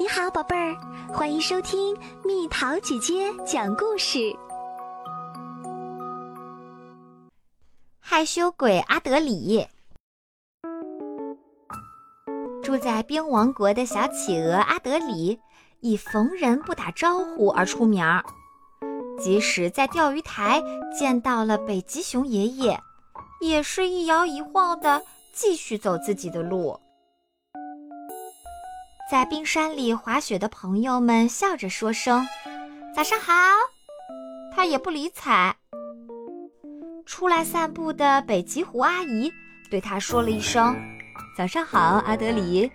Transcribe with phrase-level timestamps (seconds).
[0.00, 0.76] 你好，宝贝儿，
[1.12, 1.92] 欢迎收听
[2.24, 4.32] 蜜桃姐姐讲故事。
[7.98, 9.66] 害羞鬼阿德里，
[12.62, 15.36] 住在冰王国的小企鹅阿德里，
[15.80, 18.24] 以逢人不打招呼而出名儿。
[19.18, 20.62] 即使在钓鱼台
[20.96, 22.80] 见到了北极熊爷爷，
[23.40, 25.02] 也是一摇一晃的
[25.32, 26.78] 继续走自己的路。
[29.10, 32.28] 在冰山里滑雪的朋友们笑着说声
[32.94, 33.32] “早上好”，
[34.54, 35.56] 他也不理睬。
[37.06, 39.32] 出来散步的北极狐阿姨
[39.70, 40.76] 对他说了一声
[41.34, 42.70] “早上好，阿德里”，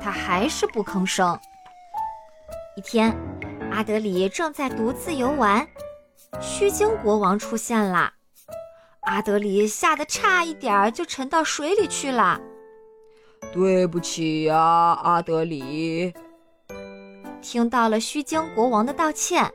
[0.00, 1.36] 他还是不吭声。
[2.76, 3.12] 一天，
[3.72, 5.66] 阿德里正在独自游玩，
[6.40, 8.12] 须鲸国王出现了，
[9.00, 12.40] 阿德里吓得差一点就沉到水里去了。
[13.52, 14.56] 对不起呀，
[15.02, 16.14] 阿德里。
[17.42, 19.52] 听到了虚惊国王的道歉，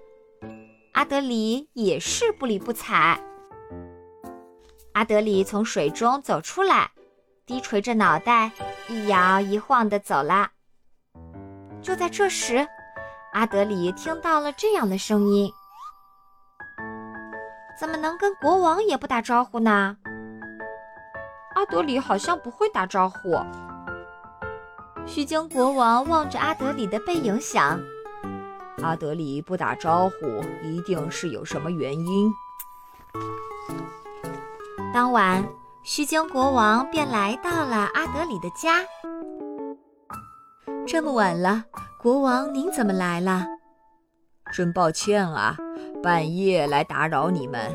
[0.93, 3.19] 阿德里也是不理不睬。
[4.93, 6.89] 阿德里从水中走出来，
[7.45, 8.51] 低垂着脑袋，
[8.89, 10.49] 一摇一晃地走了。
[11.81, 12.67] 就在这时，
[13.33, 15.51] 阿德里听到了这样的声音
[17.79, 19.95] ：“怎么能跟国王也不打招呼呢？”
[21.55, 23.39] 阿德里好像不会打招呼。
[25.07, 27.79] 须鲸国王望着阿德里的背影，想：
[28.81, 32.31] 阿德里不打招呼，一定是有什么原因。
[34.93, 35.47] 当晚，
[35.83, 38.83] 须鲸国王便来到了阿德里的家。
[40.87, 41.63] 这么晚了，
[41.99, 43.45] 国王您怎么来了？
[44.51, 45.55] 真抱歉啊，
[46.03, 47.73] 半夜来打扰你们。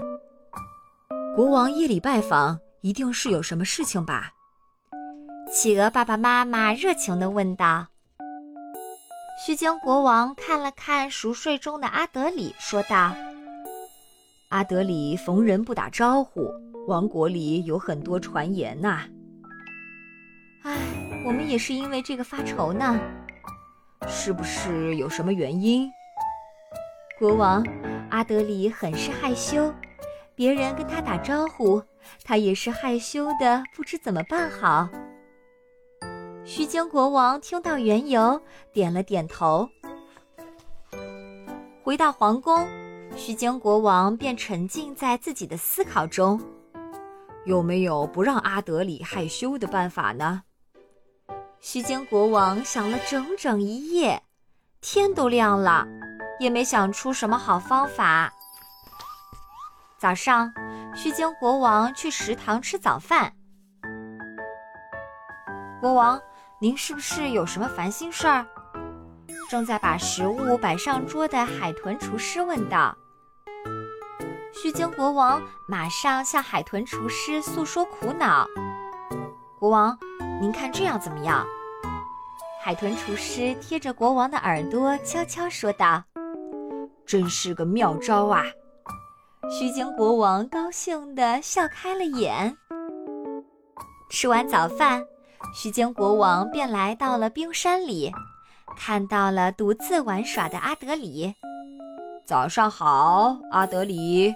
[1.34, 4.32] 国王夜里拜访，一定是有什么事情吧？
[5.52, 7.88] 企鹅爸爸妈妈热情地问道
[9.44, 13.12] ：“须鲸国王看了看熟睡中的阿德里，说道
[14.50, 16.54] ：‘阿德里逢人不打招呼，
[16.86, 19.02] 王国里有很多传言呐。’
[20.62, 20.78] 唉，
[21.26, 22.96] 我们也是因为这个发愁呢。
[24.06, 25.90] 是不是有什么原因？
[27.18, 27.66] 国王，
[28.10, 29.74] 阿德里很是害羞，
[30.36, 31.82] 别人跟他打招呼，
[32.22, 34.88] 他也是害羞的，不知怎么办好。”
[36.52, 39.70] 须鲸国王听到缘由，点了点头。
[41.84, 42.66] 回到皇宫，
[43.14, 46.40] 须鲸国王便沉浸在自己的思考中，
[47.44, 50.42] 有没有不让阿德里害羞的办法呢？
[51.60, 54.20] 须鲸国王想了整整一夜，
[54.80, 55.86] 天都亮了，
[56.40, 58.32] 也没想出什么好方法。
[60.00, 60.52] 早上，
[60.96, 63.32] 须鲸国王去食堂吃早饭。
[65.80, 66.20] 国王。
[66.62, 68.46] 您是不是有什么烦心事儿？
[69.48, 72.94] 正在把食物摆上桌的海豚厨师问道。
[74.52, 78.46] 须鲸国王马上向海豚厨师诉说苦恼。
[79.58, 79.98] 国王，
[80.38, 81.46] 您看这样怎么样？
[82.62, 86.04] 海豚厨师贴着国王的耳朵悄悄说道
[87.06, 88.44] ：“真是个妙招啊！”
[89.50, 92.54] 须鲸国王高兴地笑开了眼。
[94.10, 95.02] 吃完早饭。
[95.54, 98.12] 须鲸国王便来到了冰山里，
[98.76, 101.34] 看到了独自玩耍的阿德里。
[102.24, 104.34] 早上好，阿德里。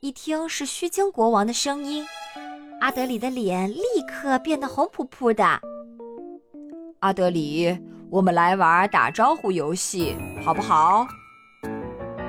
[0.00, 2.06] 一听是须鲸国王的声音，
[2.80, 5.60] 阿德里的脸立刻变得红扑扑的。
[7.00, 7.76] 阿德里，
[8.10, 11.06] 我们来玩打招呼游戏，好不好？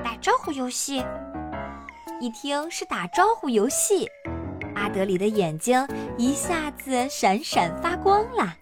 [0.03, 1.03] 打招呼游戏。
[2.21, 4.07] 一听是打招呼游戏。
[4.79, 5.85] 阿德里的眼睛
[6.17, 8.55] 一下子闪闪发光了。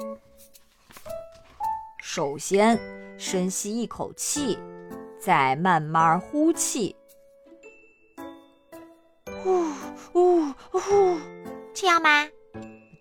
[2.01, 2.79] 首先，
[3.19, 4.57] 深吸一口气，
[5.19, 6.95] 再慢慢呼气。
[9.43, 9.71] 呼
[10.11, 11.19] 呼呼，
[11.71, 12.27] 这样吗？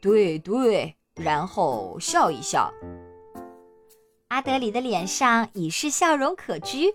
[0.02, 2.70] 对对，然后笑一笑。
[4.28, 6.94] 阿德里的脸上已是笑容可掬。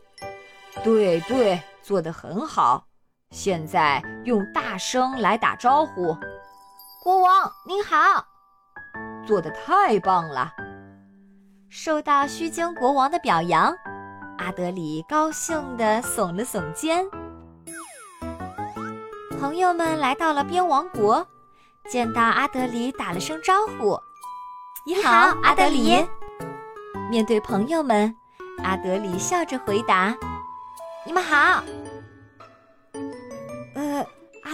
[0.83, 2.85] 对对，做得很好。
[3.31, 6.17] 现在用大声来打招呼，
[7.01, 8.25] 国王您好，
[9.25, 10.51] 做的太棒了！
[11.69, 13.73] 受到须鲸国王的表扬，
[14.37, 17.05] 阿德里高兴地耸了耸肩。
[19.39, 21.25] 朋友们来到了边王国，
[21.89, 23.97] 见到阿德里打了声招呼
[24.85, 25.09] ：“你好，
[25.41, 26.05] 阿德里。”
[27.09, 28.13] 面对朋友们，
[28.61, 30.13] 阿德里笑着回答
[31.07, 31.63] ：“你们好。”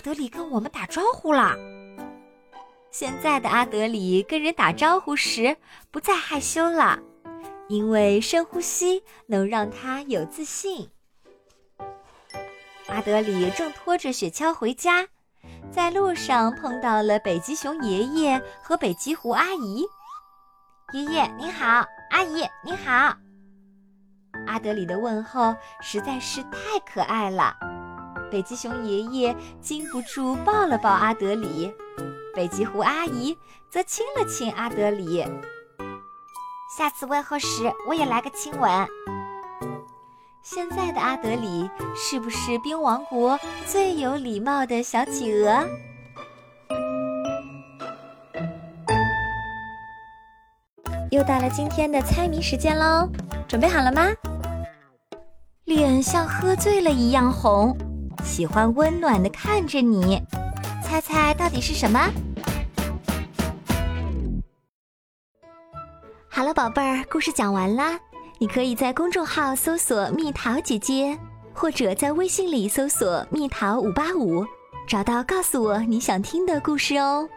[0.08, 1.54] 德里跟我们打招呼了。
[2.92, 5.58] 现在的阿德里跟人打招呼时
[5.92, 6.98] 不再害羞了，
[7.68, 10.90] 因为深呼吸能让他有自信。
[12.88, 15.06] 阿德里正拖着雪橇回家，
[15.74, 19.86] 在路上碰到了北极熊爷爷和北极狐阿姨。
[20.94, 23.14] 爷爷您好，阿姨您好。
[24.48, 27.54] 阿德里的问候实在是太可爱了，
[28.30, 31.74] 北极熊爷爷禁不住抱了抱阿德里，
[32.36, 33.38] 北极狐阿姨
[33.70, 35.26] 则亲了亲阿德里。
[36.78, 38.70] 下次问候时，我也来个亲吻。
[40.44, 45.66] 现在的阿德里是不是冰王国最有礼貌的小企鹅？
[51.12, 53.10] 又到了今天的猜谜时间喽，
[53.48, 54.10] 准备好了吗？
[55.64, 57.76] 脸像喝醉了一样红，
[58.28, 60.22] 喜欢温暖的看着你，
[60.84, 62.12] 猜猜到底是什么？
[66.30, 68.00] 好了，宝贝儿，故事讲完啦。
[68.38, 71.18] 你可以在公众号搜索“蜜桃姐姐”，
[71.52, 74.46] 或者在微信里搜索“蜜桃五八五”，
[74.88, 77.28] 找到告诉我你想听的故事哦。